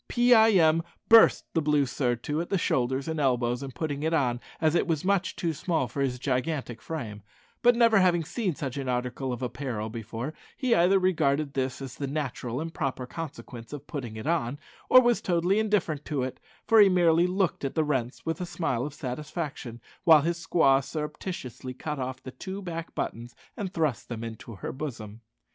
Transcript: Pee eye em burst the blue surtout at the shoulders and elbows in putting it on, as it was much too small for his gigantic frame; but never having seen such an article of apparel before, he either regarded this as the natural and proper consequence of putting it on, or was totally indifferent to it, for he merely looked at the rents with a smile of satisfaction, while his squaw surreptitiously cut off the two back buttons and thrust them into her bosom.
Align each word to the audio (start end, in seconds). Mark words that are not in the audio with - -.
Pee 0.07 0.33
eye 0.33 0.53
em 0.53 0.81
burst 1.09 1.45
the 1.53 1.61
blue 1.61 1.85
surtout 1.85 2.39
at 2.41 2.49
the 2.49 2.57
shoulders 2.57 3.07
and 3.07 3.19
elbows 3.19 3.61
in 3.61 3.71
putting 3.71 4.01
it 4.01 4.15
on, 4.15 4.41
as 4.59 4.73
it 4.73 4.87
was 4.87 5.05
much 5.05 5.35
too 5.35 5.53
small 5.53 5.87
for 5.87 6.01
his 6.01 6.17
gigantic 6.17 6.81
frame; 6.81 7.21
but 7.61 7.75
never 7.75 7.99
having 7.99 8.23
seen 8.23 8.55
such 8.55 8.77
an 8.77 8.89
article 8.89 9.31
of 9.31 9.43
apparel 9.43 9.91
before, 9.91 10.33
he 10.57 10.73
either 10.73 10.97
regarded 10.97 11.53
this 11.53 11.83
as 11.83 11.93
the 11.97 12.07
natural 12.07 12.59
and 12.59 12.73
proper 12.73 13.05
consequence 13.05 13.73
of 13.73 13.85
putting 13.85 14.15
it 14.15 14.25
on, 14.25 14.57
or 14.89 14.99
was 14.99 15.21
totally 15.21 15.59
indifferent 15.59 16.03
to 16.03 16.23
it, 16.23 16.39
for 16.65 16.79
he 16.79 16.89
merely 16.89 17.27
looked 17.27 17.63
at 17.63 17.75
the 17.75 17.83
rents 17.83 18.25
with 18.25 18.41
a 18.41 18.45
smile 18.47 18.83
of 18.83 18.95
satisfaction, 18.95 19.79
while 20.03 20.21
his 20.21 20.43
squaw 20.43 20.83
surreptitiously 20.83 21.75
cut 21.75 21.99
off 21.99 22.23
the 22.23 22.31
two 22.31 22.59
back 22.59 22.95
buttons 22.95 23.35
and 23.55 23.71
thrust 23.71 24.09
them 24.09 24.23
into 24.23 24.55
her 24.55 24.71
bosom. 24.71 25.21